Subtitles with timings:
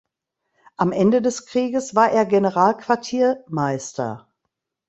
[0.77, 4.27] Am Ende des Krieges war er Generalquartiermeister.